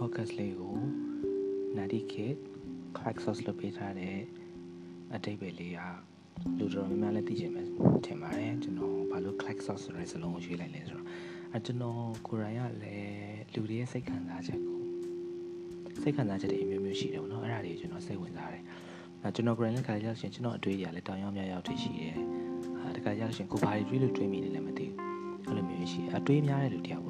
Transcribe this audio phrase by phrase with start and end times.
[0.00, 0.76] podcast လေးကို
[1.76, 2.36] Nadi Kid
[2.96, 4.16] Crack Sauce လုပ်ပေးထားတဲ့
[5.14, 5.80] အတိတ်ပဲလေးက
[6.58, 7.66] လူတော်များများလည်းသိချင်မယ်
[8.06, 11.06] ထင်ပါတယ်ကျွန်တော်ဘာလို့ Crack Sauce ဆိုတဲ့စလုံးကိုရွေးလိုက်လဲဆိုတော့
[11.52, 14.78] အဲကျွန်တော်ကိုယ်တိုင်ကလည်းလူတွေရဲ့စိတ်ခံစားချက်ကို
[16.02, 18.62] စိတ်ခံစားချက်တွေအမျိုးမျိုးရှိတယ်ပေါ့နော်အဲ့ဒါတွေကျွန်တော်စိတ်ဝင်စားတယ်
[19.22, 22.14] အဲကျွန်တော်ကိုယ်တိုင်လည်းခါကြလို့ရှိရင်ကျွန်တော်အတွေ့အကြုံလည်းတောင်ရောက်မြောက်ရောက်တွေရှိတယ်
[22.82, 24.98] အဲတခါကြလို့ရှိရင်ကိုဘာတွေတွေးလို့တွေးမိနေလဲမသိဘူး
[25.46, 27.09] အဲ့လိုမျိုးရှိအတွေးများတဲ့လူတယောက်ပေ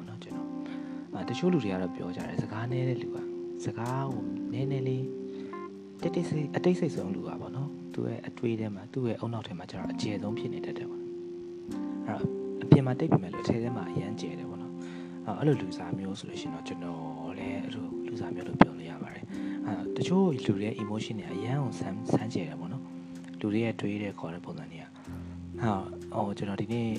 [1.27, 3.17] တော်အဲတချို့လူတွေကတော့ပြောကြတယ်စကားနည်းတဲ့လူက
[3.65, 5.05] စကားကိုနည်းနည်းလေး
[6.01, 11.09] တိတ်တိတ်စိတ်အတိတ်စိတ်ဆုံးလူကပေါ့နော်သူ့ရဲ့အတွေးထဲမှာသူ့ရဲ့အုံနောက်ထဲမှာကျတော့အကျယ်ဆုံးဖြစ်နေတတ်တယ်ပေါ့အဲ့
[12.07, 12.23] တော့
[12.63, 14.73] အပြင်မှာတိတ်ပြီမဲ့လို့အထဲထဲမှာအရန်ကျယ်တယ်ပေါ့နော်
[15.39, 19.23] အဲ့လိုလူစားမျိုးဆိုလို့ရှိရင်တော့ကျွန်တော်လည်းအဲ့လိုလူစားမျိုးလို့ပြောလို့ရပါတယ်
[19.65, 22.83] အဲ့တချို့လူတွေရဲ့ emotion တွေအရန်ကိုဆန်းဆန်းကျယ်တယ်ပေါ့နော်
[23.39, 24.85] လူတွေရဲ့တွေးတဲ့ခေါ်တဲ့ပုံစံတွေက
[25.61, 25.73] ဟာ
[26.25, 26.89] ဟိုကျွန်တော်ဒီနေ့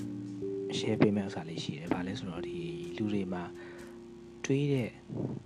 [0.78, 2.56] share ပေးမယ့်ဥစ္စာလေးရှိတယ်။ဘာလဲဆိုတော့ဒီ
[2.96, 3.42] လူတွေမှာ
[4.44, 4.90] တွေးတဲ့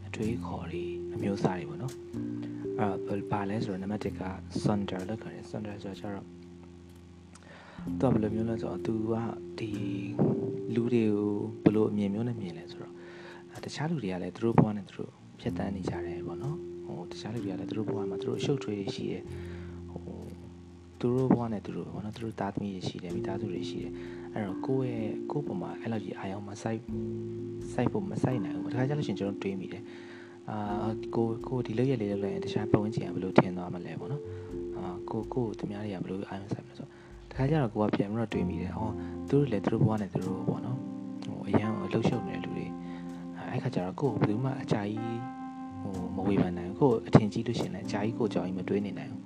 [0.06, 1.94] အတွေးခေါ်တွေအမျိုးအစားတွေပေါ့နော်။
[3.08, 4.22] အဲ့ဘာလဲဆိုတော့နံပါတ်1က
[4.64, 6.24] Sonder လို့ခေါ်တယ်။ Sonder ဆိုတော့ကျတော့
[8.00, 9.14] တော့ဘယ်လိုမျိုးလဲဆိုတော့ तू က
[9.58, 9.70] ဒီ
[10.74, 11.30] လူတွေကို
[11.64, 12.92] ဘယ်လိုအမြင်မျိုးနဲ့မြင်လဲဆိုတော့
[13.64, 19.22] တခြားလူတွေကလည်းသူတို့ဘဝနဲ့သူတို့ဖြတ်တန်းနေကြတယ်ပေါ့နော်။ဟိုတခြားလူတွေကလည်းသူတို့ဘဝမှာသူတို့အရှုပ်ထွေးတွေရှိတယ်။
[19.90, 20.18] ဟို
[21.00, 23.92] သူတို့ဘဝနဲ့သူတို့ပေါ့နော်သူတို့သားသမီးတွေရှိတယ်မိသားစုတွေရှိတယ်
[24.36, 26.80] အဲ့တော့ကိုယ့်ရဲ့ကိုယ့်ပုံမှာအဲ့လိုကြီးအာရုံမစိုက်
[27.72, 29.82] စိုက်ဖို့မစိုက်နိုင်ဘူးတခါကျလို့ရှိရင်ကျွန်တော်တွေးမိတယ်
[30.50, 34.22] အာကိုကိုဒီလောက်ရလေးလောက်လိုက်ရင်တခြားပတ်ဝန်းကျင်ကဘယ်လိုထင်သွားမလဲပေါ့နော်
[34.76, 36.90] အာကိုကိုသူများတွေကဘယ်လိုအာရုံစိုက်မလဲဆိုတော့
[37.30, 38.88] တခါကျတော့ကိုကပြန်ပြီးတော့တွေးမိတယ်ဟော
[39.28, 40.78] သူတို့လည်းသူတို့ဘဝနဲ့သူတို့ပေါ့နော်
[41.24, 42.66] ဟိုအရန်လှုပ်ရှုပ်နေတဲ့လူတွေ
[43.50, 45.20] အဲ့ခါကျတော့ကိုဘယ်သူမှအကြာကြီး
[45.80, 49.22] ဟိုမဝေဖန်နိုင်ဘူးကိုအထင်ကြီးလို့ရှိရင်လည်းအကြာကြီးကိုကြောင်ကြီးမတွေးနေနိုင်ဘူး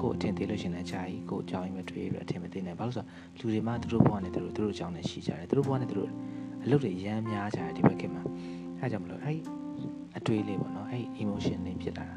[0.00, 6.10] ကိုအထင်သေးလို့ရှင်လည်းကြာကြီးကိုအကြောင်းကြီးမတွေးပြီးအထင်မသေးနဲ့ဘာလို့ဆိုတော့လူတွေမှသူတို့ဘဝနဲ့သူတို့သူတို့အကြောင်းနဲ့ရှိကြတယ်သူတို့ဘဝနဲ့သူတို့
[6.64, 8.22] အလုပ်တွေရမ်းများကြတယ်ဒီဘက်ကမှာ
[8.80, 9.38] အဲကြောင့်မလို့အဲ့
[10.16, 12.16] အတွေးလေးပေါ့နော်အဲ့ emotion လေးဖြစ်လာတာ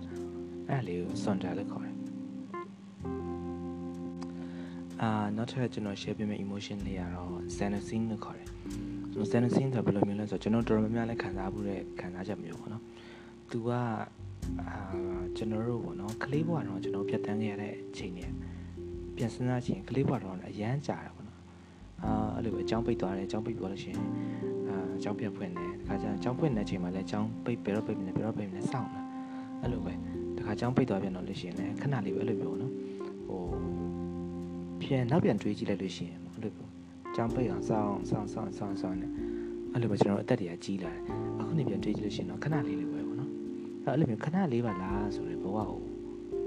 [0.69, 1.95] အဲ့လေးကို sonder လို့ခေါ်တယ်
[5.01, 8.47] အာနောက်ထပ်ကျွန်တော် share ပေးမယ့် emotion လေးကတော့ xenocene လို့ခေါ်တယ်
[9.31, 12.83] xenocene ဆိုဘယ်လိုမျိုးလဲဆိုတော့ကျွန်တော်တော်တော်များများလည်းခံစားမှုတဲ့ခံစားချက်မျိုးပေါ့နော်
[13.51, 14.77] သူကအာ
[15.37, 18.25] ကျွန်တော်တို့ပေါ့နော်ကလေးဘဝတော့ကျွန်တော်ပြတ်တန်းခဲ့ရတဲ့အချိန်တွေ
[19.15, 21.39] ပြန်စဉ်းစားချင်းကလေးဘဝတော့အရန်ကြာတယ်ပေါ့နော်
[22.03, 23.99] အာအဲ့လိုပဲအကြောင်းပိတ်သွားတယ်အကြောင်းပိတ်သွားလို့ရှိရင်
[24.69, 29.01] အာအကြောင်းပြန်ဖွင့်တယ်တခါကျအကြောင်းဖွင့်တဲ့အချိန်မှာလည်းအကြောင်းပိတ်ဘယ်တော့ပိတ်မလဲဘယ်တော့ပိတ်မလဲစောင့်တာ
[29.61, 29.93] အဲ့လိုပဲ
[30.37, 32.73] တခါအကြောင်းပိတ်သွားပြန်တော့လို့ရှိရင်လည်းခဏလေးပဲအဲ့လိုမျိုးနော်
[33.27, 33.41] ဟို
[34.81, 36.71] ပြန်နောက်ပြန်တွေးကြည့်လိုက်လို့ရှိရင်အဲ့လိုမျိုး
[37.09, 39.07] အကြောင်းပိတ်အောင်စောင့်စောင့်စောင့်စောင့်စောင့်နေ
[39.73, 41.01] အဲ့လိုပဲကျွန်တော်အသက်တွေကကြီးလာတယ်
[41.39, 43.06] အခုနေပြန်တွေးကြည့်လို့ရှိရင်တော့ခဏလေးလေးပဲ
[43.87, 45.79] အဲ့လိုမျိုးခဏလေးပါလားဆိုရင်ဘဝကို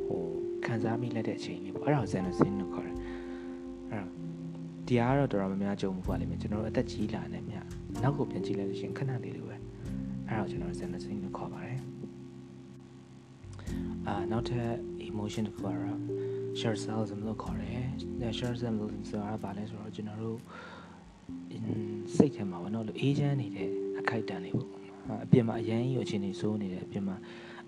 [0.06, 0.22] ဟို
[0.64, 2.96] ခံစားမိလက်တဲ့အချိန်လေးပေါ့အဲ့ဒါကိုဇန်နစင်းလို့ခေါ်တယ်
[3.90, 4.08] အဲ့တော့
[4.86, 7.56] ဒီအားတော့တော်တော်များများကြုံမှုပါလိမ့်မယ်ကျွန်တော်တို့အသက်ကြီးလာနေမြ
[8.02, 9.54] နောက်ကိုပြန်ကြည့်လိုက်လို့ရှိရင်ခဏလေးလေးပဲ
[10.28, 11.80] အဲ့ဒါကိုကျွန်တော်ဇန်နစင်းလို့ခေါ်ပါတယ်
[14.06, 14.70] အာနောက်ထပ်
[15.08, 16.00] emotion တစ်ခုကတော့
[16.58, 18.76] share self လို့ခေါ်တယ် share self
[19.08, 20.38] ဆိုတာဘာလဲဆိုတော့ကျွန်တော်တို့
[22.16, 23.68] စိတ်ထဲမှာဘောနော်လို့အေးချမ်းနေတဲ့
[24.00, 24.79] အခိုက်အတန့်လေးပေါ့
[25.24, 27.16] အပြင်မှာအရန်ကြီးအခြေအနေစိုးနေတယ်အပြင်မှာ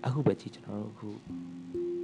[0.05, 1.07] အခုပဲကြည့်ကျွန်တော်တို့အခု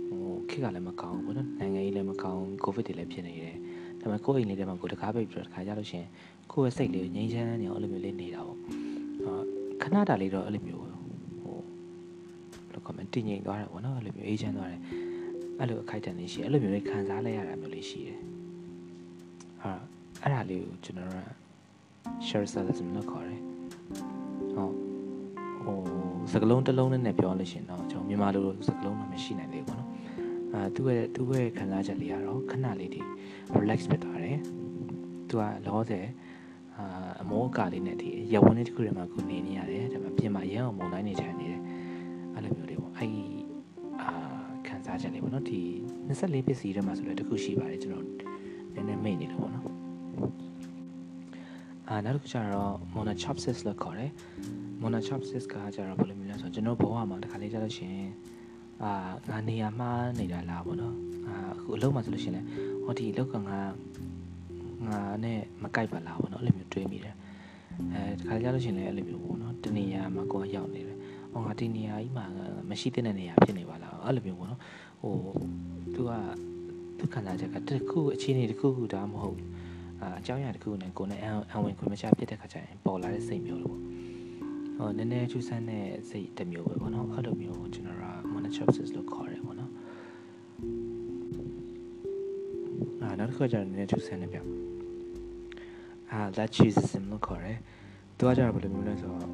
[0.09, 3.55] ဟိုခေတ်ကလည်းမကောင်းဘူးနော်နိုင်ငံရေးလည်းမကောင်းကိုဗစ်တွေလည်းဖြစ်နေတယ်
[3.99, 6.05] ဒါပေမဲ့ကိုယ့်အိမ်လေးထဲမှာကိုတကားပိတ်ပြီးတော့တခါကြလို့ရှင်
[6.51, 8.57] ကိုယ့်ရဲ့စိတ်လေးငြိမ်းချမ်းနေအောင်အဲ့လိုမျိုးလေးနေတာပေါ့
[9.25, 9.41] အာ
[9.81, 11.57] ခဏတာလေးတော့အဲ့လိုမျိုးဟို
[12.67, 14.81] ဘယ်လိုကောမန့်တည်ငြိမ်သွားတာပေါ့နော်အဲ့လိုမျိုးအေးချမ်းသွားတယ်
[15.59, 18.19] အဲ့လိုအခိုက်အတန့်လေးရှိအဲ့လိုမျိုးလေးခံစားလိုက်ရတာမျိုးလေးရှိတယ်
[19.63, 19.71] အာ
[20.21, 21.27] အဲ့ဒါလေးကိုကျွန်တော်တို့
[22.27, 23.41] share service လို့ခေါ်တယ်
[24.55, 24.88] ဟုတ်
[26.33, 29.89] စကလုံးတစ်လုံးနဲ့ပြောလို့ရှင်တော့ကျွန်တော်မြန်မာလိုစကလုံးတော့မရှိနိုင်သေးဘူးပေါ့နော်
[30.53, 33.01] အာသူ့ရဲ့သူ့ရဲ့ခံစားချက်လေးကတော့ခဏလေးဒီ
[33.57, 34.39] relax ဖြစ်သွားတယ်
[35.29, 36.07] သူကလောဆယ်
[36.77, 41.61] အာအမောအကာလေးနဲ့ဒီရဝန်းလေးတစ်ခုထဲမှာကိုနေနေရတယ်ဒါပေမဲ့ပြင်မှာရမ်းအောင်မုန်တိုင်းနေထိုင်နေတယ်
[42.33, 43.23] အဲ့လိုမျိုးလေးပေါ့အဲ့ဒီ
[44.01, 44.09] အာ
[44.67, 45.59] ခံစားချက်လေးပေါ့နော်ဒီ
[46.07, 48.05] 24ပစ္စည်းထဲမှာဆိုလည်းတစ်ခုရှိပါတယ်ကျွန်တော်
[48.73, 49.65] နည်းနည်းမိတ်နေတယ်ပေါ့နော်
[51.89, 54.11] အာနောက်တစ်ခုကျတော့ monochopsis လို့ခေါ်တယ်
[54.81, 58.09] monochopsis ကကြတော့ဘယ်လိုမျိုးလဲဆိုတော့ကျွန်တော်ဘဝမှာတစ်ခါလေးကြားလို့ရှိရင်
[58.83, 58.91] အာ
[59.29, 60.95] ငါနေရာမှားနေတာလားပေါ့နော်
[61.27, 62.47] အာအခုအလုပ်မှာဆိုလို့ရှိရင်လည်း
[62.83, 63.59] ဟောဒီအလုပ်ကငါ
[64.87, 67.15] ငါနဲ့မကိုက်ပါလားပေါ့နော်အဲ့လိုမျိုးတွေးမိတယ်
[67.93, 70.97] အဲတစ်ခါကြားလို့ရှိရင်လည်းအဲ့လိုမျိုးပေါ့နော်တနေရာမှာကိုယ်ရောက်နေတယ်
[71.31, 72.25] ဟောငါဒီနေရာကြီးမှာ
[72.69, 74.59] မရှိတဲ့နေရာဖြစ်နေပါလားအဲ့လိုမျိုးပေါ့နော်
[75.01, 75.13] ဟို
[75.93, 76.11] သူက
[76.97, 79.43] သူခံစားချက်ကတခုအခြေအနေတခုခုဒါမှမဟုတ်အာ
[80.01, 81.21] အကြောင်းအရာတခုနဲ့ကိုယ်နဲ့
[81.53, 83.81] အဝင်ခွင့်မချဖြစ်တဲ့ခါကျရင်ပေါ်လာတဲ့စိတ်မျိုးလို့ပေါ့
[84.77, 89.71] ဟိုနည်းနည်းကျူးဆန်းတဲ့စိတ်တစ်မျိုးပဲပေါ့နော်အဲ့လိုမျိုးကျွန်တော်က monochopsis လို့ခေါ်တယ်ပေါ့နော်
[93.01, 94.37] အာနောက်တစ်ခုကျတော့နည်းနည်းကျူးဆန်းနေပြ
[96.11, 97.57] အာ that choosism လို့ခေါ်တယ်
[98.17, 99.27] သူကကျတော့ဘယ်လိုမျိုးလဲဆိုတော့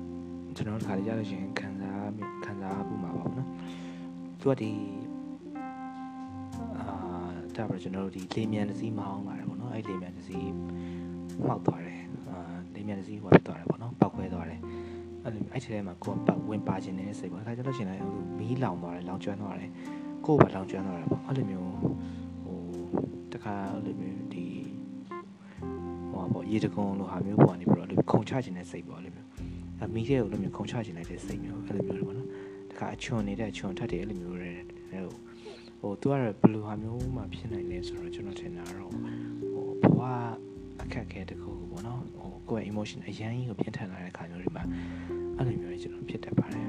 [0.56, 2.12] ကျွန်တော်တို့ခါလေးရလို့ရှိရင်ခံစား
[2.46, 3.50] ခံစားစားဘူးမှာပါဘောနော်
[4.40, 4.72] သူကဒီ
[6.78, 6.88] အာ
[7.56, 10.52] ဒါပြကျွန်တော်တို့ဒီလေမြန်တစ်စီးမအောင်ပါတယ်ပေါ့နော် အဲ့လေမြန်တစ်စီး
[11.48, 12.38] မှောက်သွားတယ်အာ
[12.76, 14.60] လေမြန်တစ်စီးဟိုသွားတယ်ပေါ့နော်ပောက်ခွဲသွားတယ်
[15.24, 19.72] အဲ့လိုအဲ့ဒီထဲမှာကိုယ်ပတ်ဝင်ပါခြင်းနဲ့စိတ်ပေါ့အခါကျတော့ရှင်လည်းဟိုမီးလောင်သွားတယ်လောင်ကျွမ်းသွားတယ်
[20.26, 21.72] ကိုယ်ပါလောင်ကျွမ်းသွားတယ်ပေါ့အဲ့လိုမျိုး
[22.44, 22.60] ဟို
[23.34, 24.46] တခါအဲ့လိုမျိုးဒီ
[26.12, 29.30] ဟိုပေါ့ရေတကုံလိုဟာမျိုးပေါ့နေပြီးတော့အဲ့လိုခုံချခြင်းနဲ့စိတ်ပေါ့အဲ့လိုမျိုး
[29.84, 32.30] အမီးတဲ့ကိုလိုမျိုးခုံချခြင်းလိုက်တဲ့စိတ်မျိုးအဲ့လိုမျိုးပေါ့နော်
[32.72, 34.54] တခါအချွန်နေတဲ့အချွန်ထက်တယ်အဲ့လိုမျိုးတွေ
[34.92, 35.14] ဟို
[35.80, 39.45] ဟိုသူကတော့ဘယ်လိုဟာမျိုးမှဖြစ်နိုင်လဲဆိုတော့ကျွန်တော်ထင်တာတော့ဟို
[39.86, 40.02] ဘဝ
[40.82, 44.64] အခက်အခဲတခုပေါ့နော်ဟိုကိုယ့်ရဲ့ emotion အရန်ကြီးကိုပြင်းထန်လာတဲ့ခါမျိုးတွေမှာ
[45.38, 46.68] အဲ့လိုမျိုးတွေကျွန်တော်ဖြစ်တတ်ပါတယ်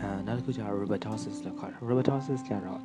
[0.00, 2.80] အာနောက်တစ်ခုကျတော့ robotosis လို့ခေါ်တယ် robotosis ကျတော့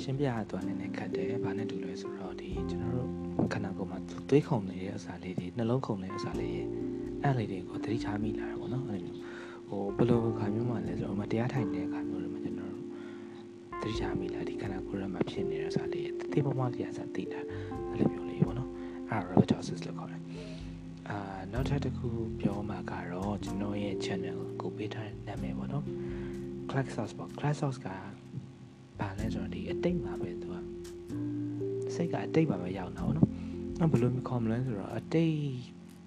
[0.00, 3.08] ရှင်းပြရတော့နည်းနည်းခက်တယ်။ဘာနဲ့တူလဲဆိုတော့ဒီကျွန်တော်တို့
[3.52, 6.62] ခန္ဓာကိုယ်မှာသွေးခုန်နေတဲ့အစာလေးတွေနှလုံးခုန်နေတဲ့အစာလေးတွေ
[7.22, 9.20] အဲ့လေးတွေကိုသတိထားမိလာတယ်ပေါ့နော်။အဲ့လိုမျိုး
[9.68, 12.84] ဟိုဘယ်လိုခါမျိုးမှလဲဆိုတော့မတရားထိုင်နေတဲ့ခါမျိုးတွေမှာကျွန်တော်တို့
[13.80, 17.40] သတိထားမိလာဒီခန္ဓာကိုယ်ထဲမှာဖြစ်နေတဲ့အစာလေးတွေ တိပမလေးအစာသိတာ
[17.90, 18.70] အဲ့လိုမျိုးလေးပေါ့နော်။
[19.10, 20.20] အဲ့ robotosis လို့ခေါ်တယ်။
[21.08, 21.16] အာ
[21.52, 22.08] နောက်ထပ်တစ်ခု
[22.40, 25.84] ပြောမှာကတော့ကျွန်တော်ရဲ့ channel ကိုပေးထားတဲ့နာမည်ပေါ့နော်။
[26.70, 27.88] Clack Sauce ပေါ့ Clack Sauce က
[28.98, 30.56] ဘာလဲဆိုတော့ဒီအတိတ်မှာပဲသူက
[31.94, 33.28] စိတ်ကအတိတ်မှာပဲရောက်နေတာပေါ့နော်။
[33.80, 35.38] အဲ့ဘယ်လိုမျိုးခေါ်မလဲဆိုတော့အတိတ်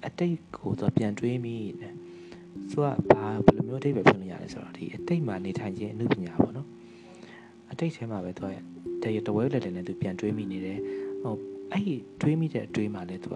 [0.05, 1.93] အတိတ်ကိုသူပြန်တွေးမိတယ်။
[2.69, 6.67] သူကဘာဘယ်လိုမျိုးအတိတ်ပဲဖြစ်နေရလဲဆိုတော့ဒီအတိတ်မှာနေထိုင်ခြင်းအမှုပညာပေါ့နော်။
[7.71, 8.74] အတိတ်ထဲမှာပဲသူက
[9.05, 10.77] တရတဝဲလက်လက်နဲ့သူပြန်တွေးမိနေတယ်။
[11.23, 11.33] ဟို
[11.71, 13.35] အဲ့ဒီတွေးမိတဲ့အတွေးမှာလဲသူက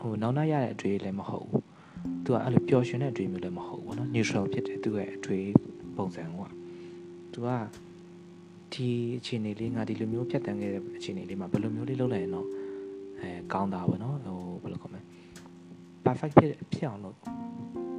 [0.00, 1.62] ဟိုနောက်နောက်ရတဲ့အတွေးလည်းမဟုတ်ဘူး။
[2.24, 5.48] သူကအဲ့လိုပျော်ရွှင်တဲ့အတွေးမျိုးလည်းမဟုတ်ဘူးပေါ့နော်။ neutral ဖြစ်တယ်သူ့ရဲ့အတွေး
[5.96, 6.28] ပုံစံက။
[7.32, 7.48] သူက
[8.74, 12.46] ဒီအခြေအနေလေးငါဒီလိုမျိုးဖြတ်တန်းခဲ့တဲ့အခြေအနေလေးမှာဘယ်လိုမျိုးလေးလုပ်လိုက်ရင်တော့
[13.20, 15.02] အဲကောင်းတာပေါ့နော်ဟိုဘယ်လိုခေါ်မလဲ
[16.04, 17.16] perfect ဖြစ်ဖြစ်အောင်လို့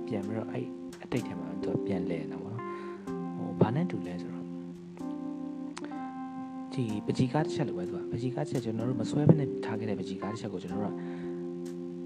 [0.08, 0.66] ပြန်ပြီးတော့အဲ့
[1.04, 2.64] အတိတ်ထဲမှာသူပြန်လဲနေတာပေါ့နော်
[3.38, 4.41] ဟိုဘာနဲ့တူလဲဆိုတော့
[6.74, 10.98] ဒီပကြီကားတစ်ချက်လိုပဲသူကပကြီကားတစ်ချက်ကျွန်တော်တို့မဆွဲဘဲနဲ့ထားခဲ့တဲ့ပကြီကားတစ်ချက်ကိုကျွန်တော်တို့က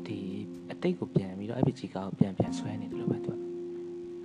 [0.07, 0.17] ဒီ
[0.71, 3.37] အတိတ်ကိုပြန်ပြီးတော့အဲ့ပကြီကားကိုပြန်ပြန်ဆွဲနေတယ်လို့ပဲသူက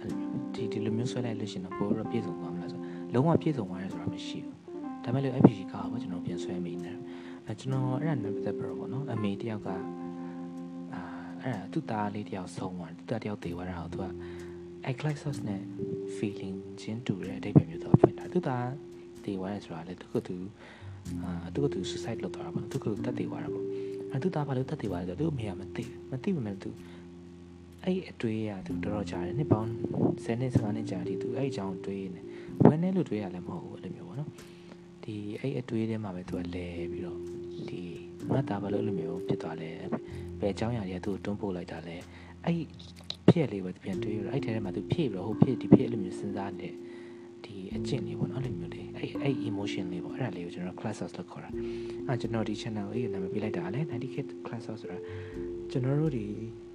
[0.01, 2.81] အဲ့လိုဒီဒီလိုမျိုးဆွဲလိုက်လို့ရှိရင်တော့ပိုတော့ပြည့်စုံသွားမလားဆို
[3.15, 4.55] လုံးဝပြည့်စုံသွားရဲဆိုတာမရှိဘူး
[5.05, 6.99] ဒါမဲ့လို့ FPG ကားကိုကျွန်တော်ပြန်ဆွဲမိနေတယ်
[7.47, 9.77] အဲကျွန်တော်အဲ့ဒါနဲ့ပတ်သက်ပြီးတော့ပေါ့နော်အမေတယောက်ကအာ
[11.43, 14.07] အဲ့ဒါသူ့သားလေးတယောက်ဆုံးသွားသူ့သားတယောက်သေသွားတာကိုသူက
[14.91, 15.63] Eclipse နဲ့
[16.17, 18.67] feeling ချင်းတူတဲ့အတိတ်ပဲမျိုးတော့ဖွင့်တာသူ့သား
[19.25, 20.37] သေသွားတယ်ဆိုတာလေသူကသူ
[21.23, 23.65] အာသူကသူ suicide လုပ်သွားတာပေါ့သူကတက်သေသွားတာပေါ့
[24.13, 26.71] အဲသူ့သားဘာလို့တက်သေသွားလဲဆိုတော့သူ့အမေကမသိမသိပေမဲ့သူ
[27.85, 29.71] အဲ့အတွေးရသူတော်တော်ကြာတယ်နှစ်ပေါင်း
[30.25, 32.21] 10နှစ်15နှစ်ကြာတယ်သူအဲ့အကြောင်းတွေးနေ
[32.65, 34.31] ဝဲနေလို့တွေးရလည်းမဟုတ်ဘူးအဲ့လိုမျိုးပေါ့နော်
[35.05, 37.19] ဒီအဲ့အတွေးထဲမှာပဲသူကလဲပြီးတော့
[37.69, 37.83] ဒီ
[38.33, 39.71] ငါသားဘာလို့အဲ့လိုမျိုးဖြစ်သွားလဲ
[40.41, 41.97] ဘယ်အကြောင်းအရာတွေကသူ့တွန်းပို့လိုက်တာလဲ
[42.45, 42.61] အဲ့
[43.29, 46.69] ဖြစ်လေးပဲပြန်တွေးရအဲ့ထဲထဲမှာသူဖြစ်ပြီးတော့ဟိုဖြစ်ဒီဖြစ်အဲ့လိုမျိုးစဉ်းစားနေ
[47.45, 51.51] ဒီအကျင့်လေးပေါ့နော်အဲ့လိုမျိုးလေး အဲ့အဲ့ emotion လေးပေါ့အဲ့ဒါလေးကိုကျွန်တော် classes လို့ခေါ်တာ
[52.07, 54.99] အဲ့ကျွန်တော်ဒီ channel လေးကိုနာမည်ပေးလိုက်တာလဲ90 kid classes ဆိုတာ
[55.71, 56.25] ကျွန်တော်တို့ဒီ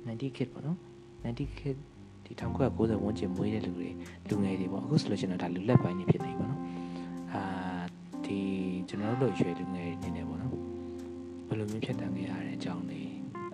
[0.07, 0.77] 90 kid ပေါ့နော်
[1.25, 1.77] 90 kid
[2.25, 3.89] ဒီ1990ဝန်းကျင်မွေးတဲ့လူတွေ
[4.29, 6.61] လူငယ်တွေပေါ့အခုဆိုလို့ရှိရင်ဒါလူလက်ပိုင်းနေဖြစ်နေပြီပေါ့နော်
[7.33, 7.41] အာ
[8.25, 8.39] ဒီ
[8.89, 10.53] ကျွန်တော်တို့ရွှေလူငယ်တွေနေနေပေါ့နော်
[11.47, 13.01] ဘယ်လိုမျိုးဖြစ်တန်ခဲ့ရတဲ့အကြောင်းတွေ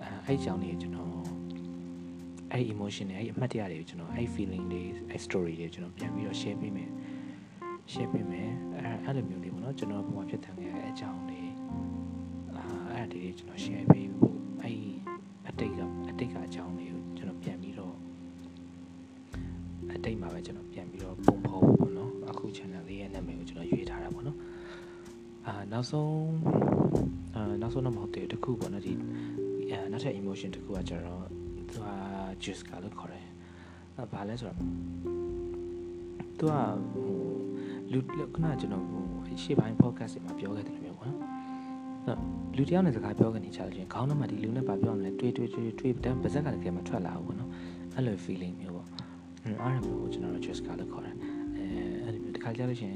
[0.02, 1.14] အဲအဲ့အကြောင်းတွေကျွန်တော်
[2.52, 6.90] အဲ့ emotion တွေအဲ့အမှတ်တရတွေကိုကျွန်တော်အဲ့ feeling တွေအဲ့ story တွေကျွန်တော်ပြန်ပြီးတော့ share ပေးမယ်
[7.92, 11.42] share ပေးမယ်အဲအဲ့လိုမျိုးလေးပေါ့နော်ကျွန်တော်ဘုံမှာဖြစ်တန်ခဲ့ရတဲ့အကြောင်းတွေ
[12.56, 14.78] အာအဲ့ဒါတွေကျွန်တော် share ပေးဖို့အဲ့
[15.48, 15.80] အတိတ်က
[16.10, 17.96] အတိတ်ကအကြောင်းတွေကိုကျွန်တော်ပြန်ပြီးတော့
[19.94, 24.38] အတိတ်မှာပဲကျွန်တော်ပြန်ပြီးတော့ပုံဖော်ဖို့ပေါ့နော်အခု channel လေးရဲ့နာမည်ကိုကျွန်တော်ရွေးထားတာပေါ့နော်
[25.48, 26.16] အာနောက်ဆုံး
[27.36, 28.94] အာနောက်ဆုံးတော့မဟုတ်သေးဘူးတခုပေါ့နော်ဒီ
[29.72, 31.26] အာနောက်ထပ် emotion တခုကကျတော့
[31.68, 31.88] သူက
[32.44, 33.26] juice ကလို့ခေါ်တယ်
[33.98, 34.58] အဲဘာလဲဆိုတော့
[36.38, 36.54] သူက
[36.94, 37.31] ဟို
[37.92, 38.00] လူ
[38.34, 39.02] ခုနကကျွန်တော်ဟို
[39.44, 42.20] ရှေ့ပိုင်း podcast တွေမှာပြောခဲ့တယ်လို့မျိုးပေါ့နော်
[42.58, 47.50] လူတယောက်နဲ့စကားပြောကနေချလို့ချင်းခေါင်းထဲမှာဒီလူနဲ့ဘာပြောမလဲတွေးတွေးတွေးတွေးတန်းပါဇက်ကလည်းကဲမထွက်လာဘူးပေါ့နော်
[47.96, 48.88] အဲ့လို feeling မျိုးပေါ့
[49.44, 51.16] အဲ့ဒါမျိုးကိုကျွန်တော်တို့ juice ကလို့ခေါ်တယ်
[51.58, 51.66] အဲ
[52.06, 52.94] အဲ့လိုမျိုးတစ်ခါကြားလို့ချင်း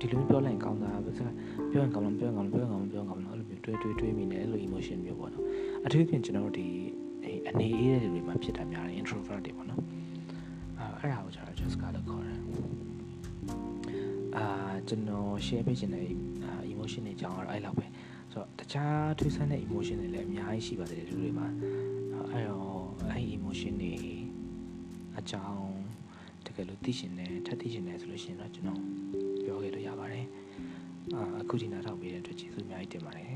[0.00, 1.30] ဒီလိုမျိုးပြောလိုက်ရင်ကောင်းတာပါဇက်က
[1.70, 5.44] ပြောရင်ကောင်းလားပြောရင်ကောင်းလားပြောရင်ကောင်းလားပြောရင်ကောင်းလားအဲ့လိုမျိုးတွေးတွေးတွေးမိနေအဲ့လို emotion မျိုးပေါ့နော်
[5.84, 6.66] အထူးသဖြင့်ကျွန်တော်တို့ဒီ
[7.48, 9.80] အနေအေးတဲ့လူတွေမှာဖြစ်တာများတယ် introvert တွေပေါ့နော်
[10.78, 12.38] အဲအဲ့ဒါကိုကျွန်တော် just ကလို့ခေါ်တယ်
[14.38, 14.46] အာ
[14.88, 16.06] ကျွန်တော် share ပေးချင်တဲ့
[16.72, 17.86] emotion တွေအကြောင်းကတော့အဲ့လောက်ပဲ
[18.32, 21.48] ဆိုတော့တခြားထူးဆန်းတဲ့ emotion တွေလည်းအများကြီးရှိပါတယ်လူတွေမှာ
[22.32, 23.94] အဲ့တော့အဲ့ emotion တွေ
[25.18, 25.72] အကြောင်း
[26.46, 28.80] တကယ်လို့သိရှင်တယ်ထပ်သိရှင်တယ်ဆိုလို့ရှိရင်တော့ကျွန်တော်
[29.44, 30.26] ပြောခဲ့လို့ရပါတယ်
[31.14, 33.30] အာအခုဒီနားထောင်ပေးတဲ့အတွက်ကျေးဇူးအများကြီးတင်ပါတယ်